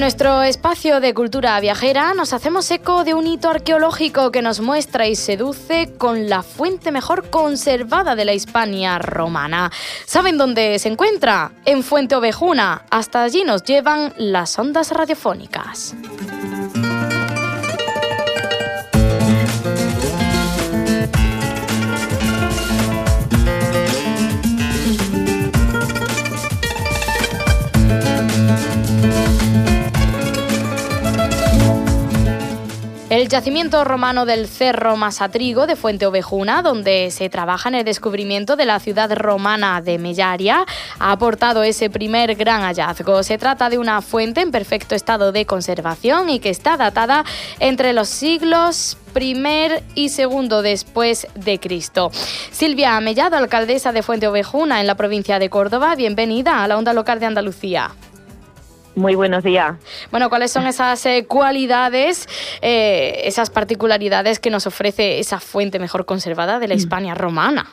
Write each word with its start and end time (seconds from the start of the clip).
En 0.00 0.04
nuestro 0.04 0.42
espacio 0.42 0.98
de 0.98 1.12
cultura 1.12 1.60
viajera 1.60 2.14
nos 2.14 2.32
hacemos 2.32 2.70
eco 2.70 3.04
de 3.04 3.12
un 3.12 3.26
hito 3.26 3.50
arqueológico 3.50 4.32
que 4.32 4.40
nos 4.40 4.60
muestra 4.60 5.06
y 5.06 5.14
seduce 5.14 5.92
con 5.98 6.30
la 6.30 6.42
fuente 6.42 6.90
mejor 6.90 7.28
conservada 7.28 8.16
de 8.16 8.24
la 8.24 8.32
Hispania 8.32 8.98
romana. 8.98 9.70
¿Saben 10.06 10.38
dónde 10.38 10.78
se 10.78 10.88
encuentra? 10.88 11.52
En 11.66 11.82
Fuente 11.82 12.16
Ovejuna. 12.16 12.86
Hasta 12.88 13.22
allí 13.22 13.44
nos 13.44 13.62
llevan 13.62 14.14
las 14.16 14.58
ondas 14.58 14.90
radiofónicas. 14.90 15.94
El 33.10 33.28
yacimiento 33.28 33.82
romano 33.82 34.24
del 34.24 34.46
Cerro 34.46 34.96
Masatrigo 34.96 35.66
de 35.66 35.74
Fuente 35.74 36.06
Ovejuna, 36.06 36.62
donde 36.62 37.10
se 37.10 37.28
trabaja 37.28 37.68
en 37.68 37.74
el 37.74 37.84
descubrimiento 37.84 38.54
de 38.54 38.66
la 38.66 38.78
ciudad 38.78 39.12
romana 39.16 39.82
de 39.82 39.98
Mellaria, 39.98 40.64
ha 41.00 41.10
aportado 41.10 41.64
ese 41.64 41.90
primer 41.90 42.36
gran 42.36 42.62
hallazgo. 42.62 43.24
Se 43.24 43.36
trata 43.36 43.68
de 43.68 43.78
una 43.78 44.00
fuente 44.00 44.42
en 44.42 44.52
perfecto 44.52 44.94
estado 44.94 45.32
de 45.32 45.44
conservación 45.44 46.30
y 46.30 46.38
que 46.38 46.50
está 46.50 46.76
datada 46.76 47.24
entre 47.58 47.94
los 47.94 48.08
siglos 48.08 48.96
primer 49.12 49.82
y 49.96 50.10
segundo 50.10 50.62
después 50.62 51.26
de 51.34 51.58
Cristo. 51.58 52.12
Silvia 52.52 53.00
Mellado, 53.00 53.36
alcaldesa 53.36 53.90
de 53.90 54.04
Fuente 54.04 54.28
Ovejuna 54.28 54.80
en 54.80 54.86
la 54.86 54.94
provincia 54.94 55.40
de 55.40 55.50
Córdoba, 55.50 55.96
bienvenida 55.96 56.62
a 56.62 56.68
la 56.68 56.78
onda 56.78 56.92
local 56.92 57.18
de 57.18 57.26
Andalucía. 57.26 57.90
Muy 58.96 59.14
buenos 59.14 59.44
días. 59.44 59.76
Bueno, 60.10 60.28
¿cuáles 60.28 60.50
son 60.50 60.66
esas 60.66 61.04
eh, 61.06 61.24
cualidades, 61.26 62.28
eh, 62.60 63.22
esas 63.24 63.48
particularidades 63.50 64.40
que 64.40 64.50
nos 64.50 64.66
ofrece 64.66 65.20
esa 65.20 65.38
fuente 65.40 65.78
mejor 65.78 66.06
conservada 66.06 66.58
de 66.58 66.68
la 66.68 66.74
Hispania 66.74 67.14
romana? 67.14 67.66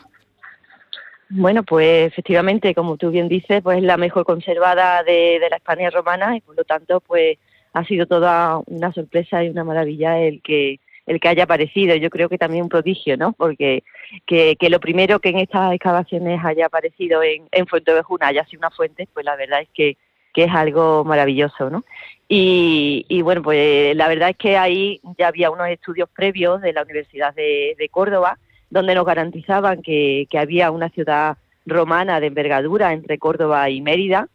Bueno, 1.29 1.63
pues 1.63 2.07
efectivamente, 2.07 2.73
como 2.73 2.97
tú 2.97 3.09
bien 3.09 3.27
dices, 3.27 3.61
pues 3.61 3.79
es 3.79 3.83
la 3.83 3.97
mejor 3.97 4.25
conservada 4.25 5.03
de, 5.03 5.39
de 5.41 5.49
la 5.49 5.57
Hispania 5.57 5.89
romana 5.89 6.38
y 6.38 6.41
por 6.41 6.55
lo 6.55 6.63
tanto, 6.63 7.01
pues 7.01 7.38
ha 7.73 7.83
sido 7.83 8.05
toda 8.05 8.61
una 8.65 8.93
sorpresa 8.93 9.43
y 9.43 9.49
una 9.49 9.63
maravilla 9.63 10.19
el 10.19 10.41
que 10.41 10.79
el 11.05 11.19
que 11.19 11.29
haya 11.29 11.43
aparecido. 11.43 11.95
Yo 11.95 12.09
creo 12.09 12.29
que 12.29 12.38
también 12.38 12.63
un 12.63 12.69
prodigio, 12.69 13.17
¿no? 13.17 13.33
Porque 13.33 13.83
que, 14.25 14.56
que 14.57 14.69
lo 14.69 14.79
primero 14.79 15.19
que 15.19 15.29
en 15.29 15.39
estas 15.39 15.73
excavaciones 15.73 16.39
haya 16.44 16.66
aparecido 16.67 17.23
en, 17.23 17.47
en 17.51 17.66
Fuente 17.66 17.94
Ovejuna 17.94 18.27
haya 18.27 18.45
sido 18.45 18.59
una 18.59 18.72
fuente, 18.72 19.07
pues 19.13 19.25
la 19.25 19.35
verdad 19.35 19.61
es 19.61 19.69
que 19.73 19.97
que 20.38 20.44
es 20.44 20.53
algo 20.53 21.03
maravilloso, 21.03 21.72
¿no? 21.72 21.84
Y, 22.30 23.22
bueno, 23.24 23.42
pues 23.42 23.96
la 23.96 24.08
verdad 24.08 24.30
es 24.30 24.38
que 24.38 24.56
ahí 24.56 25.02
ya 25.18 25.30
había 25.30 25.50
unos 25.50 25.68
estudios 25.70 26.08
previos 26.09 26.62
de 26.62 26.74
la 26.74 26.84
Universidad 26.84 27.34
de, 27.34 27.90
Córdoba, 27.90 28.38
donde 28.70 28.94
nos 28.94 29.03
garantizaban 29.03 29.81
que, 29.81 30.28
había 30.38 30.70
una 30.70 30.90
ciudad 30.90 31.38
romana 31.66 32.20
de 32.20 32.28
envergadura 32.28 32.94
entre 32.94 33.18
Córdoba 33.18 33.68
y 33.72 33.81
Mérida, 33.81 34.28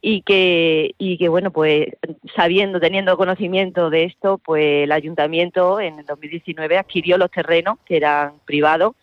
y 0.00 0.22
que, 0.22 0.94
y 0.98 1.18
que 1.18 1.28
bueno, 1.28 1.50
pues 1.50 1.88
sabiendo, 2.36 2.78
teniendo 2.78 3.16
conocimiento 3.16 3.90
de 3.90 4.04
esto, 4.04 4.38
pues 4.38 4.84
el 4.84 4.92
ayuntamiento 4.92 5.80
en 5.80 5.98
el 5.98 6.06
2019 6.06 6.78
adquirió 6.78 7.18
los 7.18 7.32
terrenos 7.32 7.78
que 7.84 7.96
eran 7.96 8.34
privados 8.44 8.94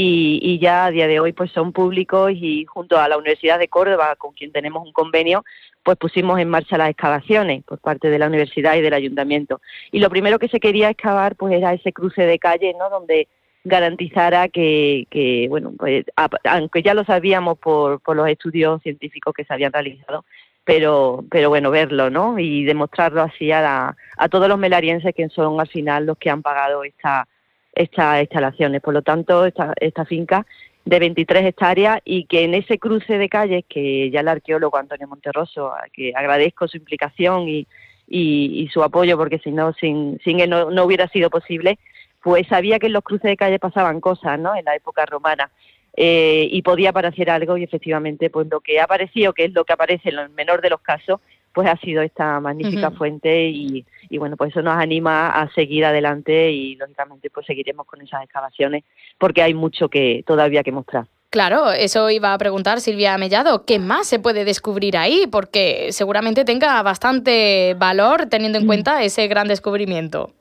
y, 0.00 0.38
y, 0.40 0.60
ya 0.60 0.86
a 0.86 0.90
día 0.92 1.08
de 1.08 1.18
hoy 1.18 1.32
pues 1.32 1.50
son 1.50 1.72
públicos 1.72 2.30
y 2.32 2.64
junto 2.66 3.00
a 3.00 3.08
la 3.08 3.18
Universidad 3.18 3.58
de 3.58 3.66
Córdoba, 3.66 4.14
con 4.14 4.32
quien 4.32 4.52
tenemos 4.52 4.86
un 4.86 4.92
convenio, 4.92 5.44
pues 5.82 5.98
pusimos 5.98 6.38
en 6.38 6.48
marcha 6.48 6.78
las 6.78 6.90
excavaciones 6.90 7.64
por 7.64 7.80
parte 7.80 8.08
de 8.08 8.20
la 8.20 8.28
universidad 8.28 8.76
y 8.76 8.80
del 8.80 8.94
ayuntamiento. 8.94 9.60
Y 9.90 9.98
lo 9.98 10.08
primero 10.08 10.38
que 10.38 10.46
se 10.46 10.60
quería 10.60 10.88
excavar 10.88 11.34
pues 11.34 11.52
era 11.52 11.74
ese 11.74 11.92
cruce 11.92 12.22
de 12.22 12.38
calle, 12.38 12.76
¿no? 12.78 12.88
Donde 12.90 13.26
garantizara 13.64 14.46
que, 14.46 15.46
bueno, 15.48 15.72
pues 15.76 16.04
aunque 16.44 16.82
ya 16.84 16.94
lo 16.94 17.02
sabíamos 17.02 17.58
por, 17.58 18.00
por 18.00 18.14
los 18.14 18.28
estudios 18.28 18.80
científicos 18.82 19.34
que 19.34 19.44
se 19.44 19.52
habían 19.52 19.72
realizado, 19.72 20.24
pero, 20.62 21.24
pero 21.28 21.48
bueno, 21.48 21.72
verlo, 21.72 22.08
¿no? 22.08 22.38
Y 22.38 22.62
demostrarlo 22.62 23.22
así 23.22 23.50
a, 23.50 23.96
a 24.16 24.28
todos 24.28 24.48
los 24.48 24.58
melarienses 24.58 25.12
que 25.12 25.28
son 25.28 25.58
al 25.60 25.66
final 25.66 26.06
los 26.06 26.18
que 26.18 26.30
han 26.30 26.42
pagado 26.42 26.84
esta, 26.84 27.26
estas 27.74 28.20
instalaciones. 28.20 28.80
Por 28.80 28.94
lo 28.94 29.02
tanto, 29.02 29.46
esta, 29.46 29.74
esta 29.80 30.04
finca 30.04 30.46
de 30.84 30.98
23 30.98 31.44
hectáreas 31.44 32.00
y 32.04 32.24
que 32.24 32.44
en 32.44 32.54
ese 32.54 32.78
cruce 32.78 33.18
de 33.18 33.28
calles 33.28 33.64
que 33.68 34.10
ya 34.10 34.20
el 34.20 34.28
arqueólogo 34.28 34.78
Antonio 34.78 35.06
Monterroso, 35.06 35.72
a 35.72 35.84
que 35.92 36.12
agradezco 36.14 36.66
su 36.66 36.78
implicación 36.78 37.48
y, 37.48 37.66
y, 38.08 38.68
su 38.72 38.82
apoyo 38.82 39.18
porque 39.18 39.38
si 39.38 39.50
no, 39.50 39.72
sin, 39.74 40.18
sin 40.24 40.40
él 40.40 40.50
no, 40.50 40.84
hubiera 40.84 41.08
sido 41.08 41.28
posible, 41.30 41.78
pues 42.22 42.46
sabía 42.48 42.78
que 42.78 42.86
en 42.86 42.94
los 42.94 43.04
cruces 43.04 43.30
de 43.30 43.36
calles 43.36 43.60
pasaban 43.60 44.00
cosas, 44.00 44.38
¿no? 44.38 44.56
En 44.56 44.64
la 44.64 44.74
época 44.74 45.04
romana. 45.04 45.50
Eh, 45.94 46.48
y 46.50 46.62
podía 46.62 46.90
aparecer 46.90 47.28
algo 47.28 47.56
y 47.56 47.64
efectivamente 47.64 48.30
pues 48.30 48.46
lo 48.48 48.60
que 48.60 48.78
ha 48.78 48.84
aparecido, 48.84 49.32
que 49.32 49.46
es 49.46 49.52
lo 49.52 49.64
que 49.64 49.72
aparece 49.72 50.10
en 50.10 50.18
el 50.18 50.30
menor 50.30 50.62
de 50.62 50.70
los 50.70 50.80
casos, 50.80 51.20
pues 51.52 51.68
ha 51.68 51.76
sido 51.78 52.02
esta 52.02 52.40
magnífica 52.40 52.90
fuente 52.90 53.48
y, 53.48 53.84
y, 54.08 54.18
bueno, 54.18 54.36
pues 54.36 54.50
eso 54.50 54.62
nos 54.62 54.76
anima 54.76 55.30
a 55.30 55.50
seguir 55.52 55.84
adelante 55.84 56.50
y 56.50 56.76
lógicamente 56.76 57.30
pues 57.30 57.46
seguiremos 57.46 57.86
con 57.86 58.00
esas 58.00 58.22
excavaciones 58.22 58.84
porque 59.18 59.42
hay 59.42 59.54
mucho 59.54 59.88
que 59.88 60.22
todavía 60.26 60.62
que 60.62 60.72
mostrar. 60.72 61.06
Claro, 61.30 61.72
eso 61.72 62.08
iba 62.08 62.32
a 62.32 62.38
preguntar 62.38 62.80
Silvia 62.80 63.18
Mellado, 63.18 63.66
¿qué 63.66 63.78
más 63.78 64.06
se 64.06 64.18
puede 64.18 64.46
descubrir 64.46 64.96
ahí? 64.96 65.26
Porque 65.30 65.88
seguramente 65.90 66.46
tenga 66.46 66.82
bastante 66.82 67.74
valor 67.78 68.26
teniendo 68.26 68.58
en 68.58 68.64
mm. 68.64 68.66
cuenta 68.66 69.02
ese 69.02 69.28
gran 69.28 69.46
descubrimiento. 69.46 70.32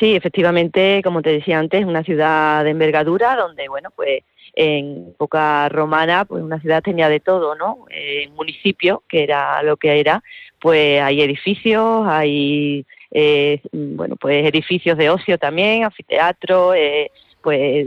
Sí, 0.00 0.14
efectivamente, 0.14 1.00
como 1.04 1.22
te 1.22 1.30
decía 1.30 1.58
antes, 1.58 1.84
una 1.84 2.02
ciudad 2.02 2.64
de 2.64 2.70
envergadura 2.70 3.36
donde, 3.36 3.68
bueno, 3.68 3.90
pues 3.94 4.22
en 4.60 5.10
época 5.10 5.68
romana, 5.68 6.24
pues 6.24 6.42
una 6.42 6.60
ciudad 6.60 6.82
tenía 6.82 7.08
de 7.08 7.20
todo, 7.20 7.54
¿no? 7.54 7.84
En 7.90 8.34
municipio, 8.34 9.04
que 9.08 9.22
era 9.22 9.62
lo 9.62 9.76
que 9.76 10.00
era, 10.00 10.24
pues 10.60 11.00
hay 11.00 11.22
edificios, 11.22 12.04
hay, 12.08 12.84
eh, 13.12 13.60
bueno, 13.70 14.16
pues 14.16 14.44
edificios 14.48 14.98
de 14.98 15.10
ocio 15.10 15.38
también, 15.38 15.84
anfiteatro, 15.84 16.74
eh, 16.74 17.12
pues 17.40 17.86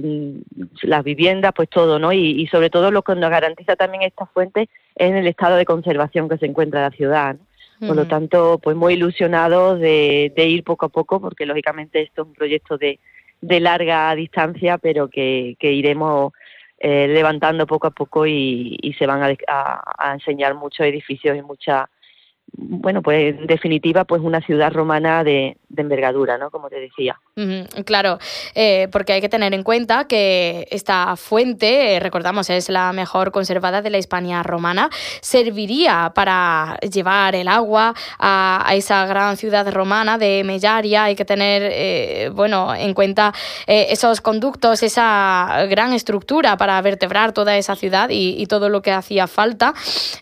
las 0.84 1.04
viviendas, 1.04 1.52
pues 1.54 1.68
todo, 1.68 2.00
¿no? 2.00 2.14
Y, 2.14 2.48
sobre 2.48 2.70
todo 2.70 2.90
lo 2.90 3.02
que 3.02 3.16
nos 3.16 3.30
garantiza 3.30 3.76
también 3.76 4.04
esta 4.04 4.26
fuente 4.28 4.70
es 4.96 5.10
en 5.10 5.18
el 5.18 5.28
estado 5.28 5.58
de 5.58 5.66
conservación 5.66 6.30
que 6.30 6.38
se 6.38 6.46
encuentra 6.46 6.84
la 6.84 6.92
ciudad, 6.92 7.36
Por 7.86 7.98
lo 7.98 8.08
tanto, 8.08 8.60
pues 8.64 8.78
muy 8.78 8.94
ilusionados 8.94 9.78
de, 9.82 10.32
ir 10.38 10.64
poco 10.64 10.86
a 10.86 10.90
poco, 10.90 11.20
porque 11.20 11.46
lógicamente 11.46 12.02
esto 12.02 12.22
es 12.22 12.28
un 12.30 12.34
proyecto 12.34 12.78
de, 12.78 12.98
de 13.42 13.60
larga 13.60 14.16
distancia, 14.16 14.78
pero 14.78 15.10
que, 15.10 15.58
que 15.60 15.74
iremos 15.74 16.32
eh, 16.84 17.08
levantando 17.08 17.68
poco 17.68 17.86
a 17.86 17.92
poco 17.92 18.26
y, 18.26 18.76
y 18.82 18.94
se 18.94 19.06
van 19.06 19.22
a, 19.22 19.36
a, 19.48 20.14
enseñar 20.14 20.56
muchos 20.56 20.88
edificios 20.88 21.38
y 21.38 21.44
mucha 21.44 21.88
bueno, 22.54 23.02
pues 23.02 23.36
en 23.38 23.48
definitiva, 23.48 24.04
pues 24.04 24.22
una 24.22 24.42
ciudad 24.42 24.72
romana 24.74 25.24
de, 25.24 25.58
envergadura, 25.76 26.38
¿no? 26.38 26.52
Como 26.52 26.70
te 26.70 26.80
decía. 26.80 27.18
claro, 27.86 28.20
eh, 28.56 28.90
porque 28.92 29.14
hay 29.14 29.22
que 29.22 29.30
tener 29.30 29.54
en 29.54 29.64
cuenta 29.64 30.06
que 30.06 30.68
esta 30.70 31.16
fuente, 31.16 31.96
eh, 31.96 32.00
recordamos, 32.00 32.50
es 32.50 32.70
la 32.70 32.92
mejor 32.92 33.32
conservada 33.32 33.82
de 33.82 33.90
la 33.90 33.98
Hispania 33.98 34.44
romana, 34.44 34.90
serviría 35.22 36.12
para 36.14 36.78
llevar 36.82 37.36
el 37.36 37.48
agua 37.48 37.96
a, 38.20 38.70
esa 38.74 39.06
gran 39.06 39.38
ciudad 39.38 39.72
romana 39.72 40.18
de 40.18 40.44
Mellaria. 40.44 41.06
Hay 41.06 41.16
que 41.16 41.26
tener, 41.26 41.64
eh, 41.64 42.30
bueno, 42.34 42.76
en 42.76 42.94
cuenta 42.94 43.34
esos 43.66 44.20
conductos, 44.20 44.84
esa 44.84 45.66
gran 45.70 45.94
estructura 45.94 46.58
para 46.58 46.82
vertebrar 46.82 47.32
toda 47.32 47.56
esa 47.58 47.76
ciudad 47.76 48.10
y, 48.10 48.36
y 48.38 48.46
todo 48.46 48.70
lo 48.70 48.82
que 48.82 48.92
hacía 48.92 49.28
falta. 49.28 49.74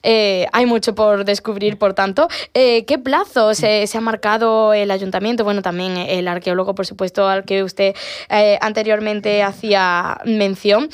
hay 0.03 0.65
mucho 0.67 0.93
por 0.93 1.25
descubrir, 1.25 1.77
por 1.77 1.93
tanto 1.93 2.18
tanto, 2.19 2.33
eh, 2.53 2.85
¿qué 2.85 2.97
plazo 2.97 3.53
se, 3.53 3.85
ha 3.93 4.01
marcado 4.01 4.73
el 4.73 4.91
ayuntamiento? 4.91 5.43
Bueno, 5.43 5.61
también 5.61 5.97
el 5.97 6.27
arqueólogo, 6.27 6.75
por 6.75 6.85
supuesto, 6.85 7.27
al 7.27 7.45
que 7.45 7.63
usted 7.63 7.95
eh, 8.29 8.57
anteriormente 8.61 9.43
hacía 9.43 10.19
mención, 10.25 10.89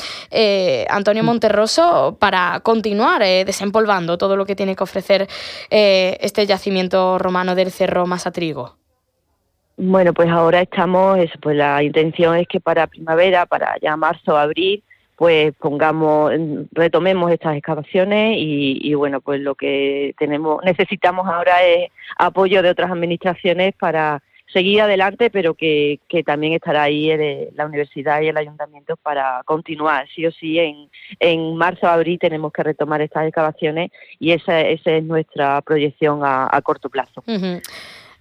Antonio 0.90 1.24
mm. 1.24 1.26
Monterroso, 1.26 2.18
para 2.20 2.60
continuar 2.62 3.22
desempolvando 3.22 4.18
todo 4.18 4.36
lo 4.36 4.46
que 4.46 4.56
tiene 4.56 4.76
que 4.76 4.84
ofrecer 4.84 5.28
este 5.70 6.46
yacimiento 6.46 7.18
romano 7.18 7.56
del 7.56 7.72
Cerro 7.72 8.06
Masatrigo. 8.06 8.76
Bueno, 9.78 10.14
pues 10.14 10.30
ahora 10.30 10.62
estamos, 10.62 11.20
pues 11.42 11.58
la 11.58 11.84
intención 11.84 12.36
es 12.38 12.48
que 12.48 12.60
para 12.60 12.88
primavera, 12.88 13.46
para 13.46 13.76
ya 13.82 13.98
marzo, 13.98 14.38
abril, 14.38 14.84
pues 15.16 15.54
pongamos, 15.56 16.34
retomemos 16.72 17.32
estas 17.32 17.56
excavaciones 17.56 18.36
y, 18.38 18.94
bueno, 18.96 19.22
pues 19.22 19.40
lo 19.42 19.56
que 19.56 20.14
tenemos, 20.18 20.64
necesitamos 20.64 21.28
ahora 21.28 21.64
es 21.64 21.90
apoyo 22.18 22.62
de 22.62 22.70
otras 22.70 22.92
administraciones 22.92 23.74
para 23.80 24.22
seguir 24.52 24.82
adelante, 24.82 25.30
pero 25.30 25.54
que, 25.54 26.00
también 26.26 26.54
estará 26.54 26.84
ahí 26.84 27.12
la 27.56 27.66
universidad 27.66 28.22
y 28.22 28.28
el 28.28 28.38
ayuntamiento 28.38 28.96
para 28.98 29.42
continuar. 29.46 30.08
Sí 30.14 30.26
o 30.26 30.32
sí, 30.32 30.60
en, 30.60 30.90
en 31.20 31.56
marzo 31.56 31.88
o 31.88 31.90
abril 31.90 32.20
tenemos 32.20 32.52
que 32.52 32.64
retomar 32.64 33.02
estas 33.02 33.26
excavaciones 33.26 33.92
y 34.20 34.32
esa, 34.32 34.62
esa 34.62 34.92
es 34.92 35.04
nuestra 35.04 35.62
proyección 35.62 36.22
a, 36.24 36.62
corto 36.64 36.90
plazo 36.90 37.24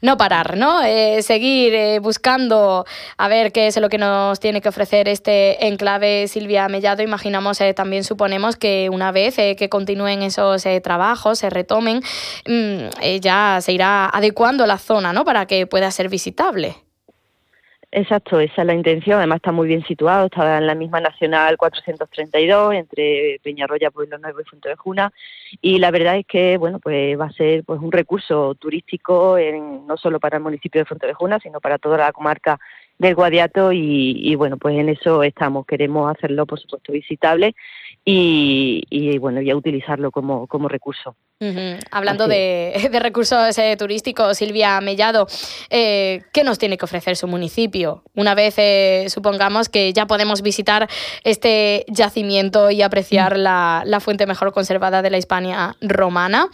no 0.04 0.18
parar, 0.18 0.58
¿no? 0.58 0.82
Eh, 0.82 1.22
seguir 1.22 1.74
eh, 1.74 1.98
buscando 1.98 2.84
a 3.16 3.28
ver 3.28 3.52
qué 3.52 3.66
es 3.66 3.76
lo 3.78 3.88
que 3.88 3.96
nos 3.96 4.38
tiene 4.38 4.60
que 4.60 4.68
ofrecer 4.68 5.08
este 5.08 5.66
enclave 5.66 6.28
Silvia 6.28 6.68
Mellado. 6.68 7.02
Imaginamos, 7.02 7.58
eh, 7.62 7.72
también 7.72 8.04
suponemos 8.04 8.56
que 8.56 8.90
una 8.92 9.12
vez 9.12 9.36
que 9.36 9.68
continúen 9.70 10.22
esos 10.22 10.64
trabajos, 10.82 11.38
se 11.38 11.48
retomen, 11.48 12.02
mm, 12.46 13.18
ya 13.20 13.58
se 13.62 13.72
irá 13.72 14.10
adecuando 14.10 14.66
la 14.66 14.76
zona, 14.76 15.14
¿no? 15.14 15.24
Para 15.24 15.46
que 15.46 15.66
pueda 15.66 15.90
ser 15.90 16.10
visitable. 16.10 16.76
Exacto, 17.96 18.40
esa 18.40 18.62
es 18.62 18.66
la 18.66 18.74
intención. 18.74 19.18
Además 19.18 19.36
está 19.36 19.52
muy 19.52 19.68
bien 19.68 19.84
situado, 19.84 20.26
está 20.26 20.58
en 20.58 20.66
la 20.66 20.74
misma 20.74 21.00
Nacional 21.00 21.56
432 21.56 22.74
entre 22.74 23.38
Peñarroya, 23.40 23.92
Pueblo 23.92 24.18
Nuevo 24.18 24.40
y 24.40 24.44
Fuente 24.44 24.68
de 24.68 24.74
Juna. 24.74 25.12
Y 25.62 25.78
la 25.78 25.92
verdad 25.92 26.16
es 26.16 26.26
que 26.26 26.56
bueno, 26.56 26.80
pues 26.80 27.16
va 27.16 27.26
a 27.26 27.32
ser 27.32 27.62
pues 27.62 27.80
un 27.80 27.92
recurso 27.92 28.56
turístico 28.56 29.36
no 29.86 29.96
solo 29.96 30.18
para 30.18 30.38
el 30.38 30.42
municipio 30.42 30.80
de 30.80 30.86
Fuente 30.86 31.06
de 31.06 31.14
Juna, 31.14 31.38
sino 31.38 31.60
para 31.60 31.78
toda 31.78 31.96
la 31.96 32.12
comarca 32.12 32.58
del 32.98 33.14
Guadiato 33.14 33.70
y, 33.72 34.34
bueno, 34.34 34.56
pues 34.56 34.76
en 34.76 34.88
eso 34.88 35.22
estamos. 35.22 35.64
Queremos 35.64 36.10
hacerlo, 36.10 36.46
por 36.46 36.58
supuesto, 36.58 36.92
visitable 36.92 37.54
y, 38.04 39.18
bueno, 39.18 39.40
ya 39.40 39.54
utilizarlo 39.54 40.10
como, 40.10 40.48
como 40.48 40.68
recurso. 40.68 41.14
Hablando 41.90 42.26
de, 42.28 42.88
recursos 43.00 43.58
eh, 43.58 43.76
turísticos, 43.76 44.38
Silvia 44.38 44.80
Mellado, 44.80 45.26
eh, 45.70 46.22
¿qué 46.32 46.44
nos 46.44 46.58
tiene 46.58 46.78
que 46.78 46.84
ofrecer 46.84 47.16
su 47.16 47.26
municipio? 47.26 48.02
Una 48.14 48.34
vez 48.34 48.54
eh, 48.58 49.06
supongamos 49.08 49.68
que 49.68 49.92
ya 49.92 50.06
podemos 50.06 50.42
visitar 50.42 50.88
este 51.24 51.84
yacimiento 51.88 52.70
y 52.70 52.82
apreciar 52.82 53.36
mm. 53.36 53.42
la, 53.42 54.00
fuente 54.00 54.26
mejor 54.26 54.52
conservada 54.52 55.02
de 55.02 55.10
la 55.10 55.18
Hispania 55.18 55.76
romana. 55.80 56.48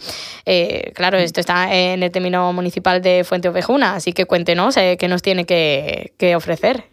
claro, 0.93 1.17
mm. 1.17 1.21
esto 1.21 1.39
está 1.39 1.73
en 1.73 2.03
el 2.03 2.11
término 2.11 2.51
municipal 2.53 3.01
de 3.01 3.23
Fuente 3.23 3.49
Ovejuna, 3.49 3.95
así 3.95 4.13
que 4.13 4.25
cuéntenos 4.25 4.75
qué 4.75 5.07
nos 5.07 5.21
tiene 5.21 5.45
que, 5.45 6.13
que 6.17 6.35
ofrecer. 6.35 6.91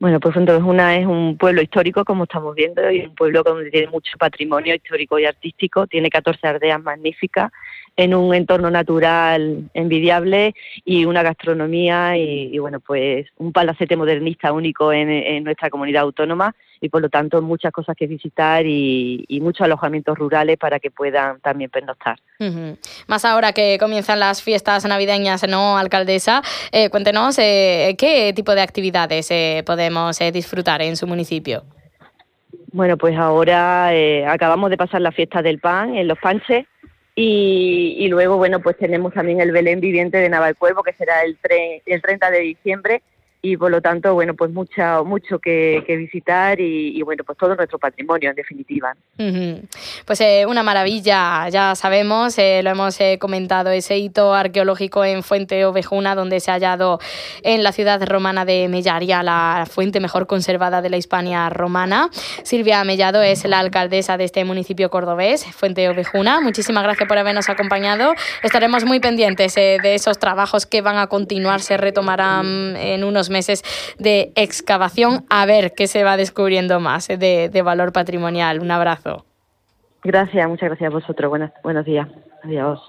Bueno, 0.00 0.18
pues 0.18 0.32
Fuentevejuna 0.32 0.96
es 0.96 1.04
un 1.04 1.36
pueblo 1.36 1.60
histórico, 1.60 2.06
como 2.06 2.24
estamos 2.24 2.54
viendo, 2.54 2.90
y 2.90 3.00
un 3.00 3.14
pueblo 3.14 3.42
donde 3.42 3.70
tiene 3.70 3.88
mucho 3.88 4.16
patrimonio 4.18 4.74
histórico 4.74 5.18
y 5.18 5.26
artístico. 5.26 5.86
Tiene 5.86 6.08
14 6.08 6.46
aldeas 6.46 6.82
magníficas 6.82 7.52
en 7.96 8.14
un 8.14 8.34
entorno 8.34 8.70
natural 8.70 9.70
envidiable 9.74 10.54
y 10.84 11.04
una 11.04 11.22
gastronomía 11.22 12.16
y, 12.16 12.58
bueno, 12.58 12.80
pues 12.80 13.26
un 13.36 13.52
palacete 13.52 13.96
modernista 13.96 14.52
único 14.52 14.92
en, 14.92 15.44
nuestra 15.44 15.70
comunidad 15.70 16.02
autónoma 16.02 16.54
y 16.80 16.88
por 16.88 17.02
lo 17.02 17.08
tanto 17.08 17.42
muchas 17.42 17.72
cosas 17.72 17.94
que 17.96 18.06
visitar 18.06 18.64
y, 18.66 19.26
muchos 19.42 19.64
alojamientos 19.64 20.18
rurales 20.18 20.58
para 20.58 20.78
que 20.78 20.90
puedan 20.90 21.40
también 21.40 21.70
pernoctar. 21.70 22.18
Más 23.06 23.24
ahora 23.24 23.52
que 23.52 23.78
comienzan 23.78 24.20
las 24.20 24.42
fiestas 24.42 24.84
navideñas, 24.86 25.46
¿no, 25.48 25.76
alcaldesa? 25.78 26.42
Eh, 26.72 26.90
cuéntenos 26.90 27.38
eh, 27.38 27.96
qué 27.98 28.32
tipo 28.34 28.54
de 28.54 28.62
actividades 28.62 29.30
eh, 29.30 29.62
podemos 29.66 30.18
disfrutar 30.32 30.82
en 30.82 30.96
su 30.96 31.06
municipio. 31.06 31.64
Bueno, 32.72 32.96
pues 32.96 33.16
ahora 33.16 33.90
acabamos 34.30 34.70
de 34.70 34.76
pasar 34.76 35.00
la 35.00 35.10
fiesta 35.10 35.42
del 35.42 35.58
pan 35.58 35.96
en 35.96 36.06
Los 36.06 36.18
Panches 36.18 36.66
y, 37.22 38.08
luego, 38.08 38.36
bueno, 38.36 38.60
pues 38.60 38.76
tenemos 38.76 39.12
también 39.12 39.40
el 39.40 39.52
Belén 39.52 39.80
viviente 39.80 40.18
de 40.18 40.28
Navalcuervo, 40.28 40.82
que 40.82 40.92
será 40.94 41.22
el, 41.22 41.36
el 41.86 42.02
30 42.02 42.30
de 42.30 42.40
diciembre, 42.40 43.02
y 43.42 43.56
por 43.56 43.70
lo 43.70 43.80
tanto, 43.80 44.12
bueno, 44.12 44.34
pues 44.34 44.50
mucha, 44.50 45.02
mucho 45.02 45.38
que, 45.38 45.82
visitar 45.88 46.60
y, 46.60 47.00
bueno, 47.02 47.24
pues 47.24 47.38
todo 47.38 47.54
nuestro 47.54 47.78
patrimonio 47.78 48.30
en 48.30 48.36
definitiva. 48.36 48.94
Pues 50.04 50.20
eh, 50.20 50.44
una 50.46 50.62
maravilla, 50.62 51.48
ya 51.48 51.74
sabemos, 51.74 52.38
eh, 52.38 52.62
lo 52.62 52.70
hemos 52.70 53.00
eh, 53.00 53.18
comentado, 53.18 53.70
ese 53.70 53.96
hito 53.96 54.34
arqueológico 54.34 55.04
en 55.04 55.22
Fuente 55.22 55.64
Ovejuna, 55.64 56.14
donde 56.14 56.40
se 56.40 56.50
ha 56.50 56.54
hallado 56.54 57.00
en 57.42 57.62
la 57.62 57.72
ciudad 57.72 58.02
romana 58.06 58.44
de 58.44 58.68
Mellaria, 58.68 59.22
la 59.22 59.66
fuente 59.70 60.00
mejor 60.00 60.26
conservada 60.26 60.82
de 60.82 60.90
la 60.90 60.98
Hispania 60.98 61.48
romana. 61.48 62.10
Silvia 62.42 62.84
Mellado 62.84 63.22
es 63.22 63.44
la 63.46 63.58
alcaldesa 63.58 64.18
de 64.18 64.24
este 64.24 64.44
municipio 64.44 64.90
cordobés, 64.90 65.46
Fuente 65.46 65.88
Ovejuna. 65.88 66.40
Muchísimas 66.40 66.82
gracias 66.82 67.08
por 67.08 67.16
habernos 67.16 67.48
acompañado. 67.48 68.12
Estaremos 68.42 68.84
muy 68.84 69.00
pendientes 69.00 69.54
de 69.54 69.94
esos 69.94 70.18
trabajos 70.18 70.66
que 70.66 70.82
van 70.82 70.98
a 70.98 71.06
continuar, 71.06 71.60
se 71.60 71.78
retomarán 71.78 72.76
en 72.76 73.04
unos 73.04 73.29
meses 73.30 73.62
de 73.98 74.32
excavación, 74.34 75.24
a 75.30 75.46
ver 75.46 75.72
qué 75.74 75.86
se 75.86 76.04
va 76.04 76.16
descubriendo 76.16 76.80
más 76.80 77.08
eh, 77.08 77.16
de, 77.16 77.62
valor 77.62 77.92
patrimonial. 77.92 78.60
Un 78.60 78.70
abrazo. 78.70 79.24
Gracias, 80.02 80.48
muchas 80.48 80.68
gracias 80.68 80.90
a 80.90 80.94
vosotros. 80.94 81.28
Buenos, 81.30 81.50
buenos 81.62 81.84
días. 81.84 82.08
Adiós. 82.42 82.80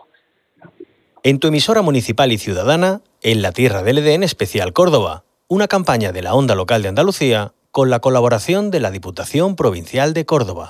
En 1.24 1.40
tu 1.40 1.48
emisora 1.48 1.82
municipal 1.82 2.32
y 2.32 2.38
ciudadana, 2.38 3.02
en 3.22 3.42
la 3.42 3.52
Tierra 3.52 3.84
del 3.84 4.00
Edén 4.00 4.24
Especial 4.24 4.74
Córdoba, 4.74 5.24
una 5.48 5.68
campaña 5.68 6.12
de 6.12 6.22
la 6.22 6.34
Onda 6.34 6.56
Local 6.56 6.82
de 6.82 6.90
Andalucía 6.90 7.54
con 7.72 7.90
la 7.90 8.00
colaboración 8.00 8.72
de 8.72 8.80
la 8.80 8.92
Diputación 8.92 9.56
Provincial 9.56 10.14
de 10.14 10.26
Córdoba. 10.26 10.70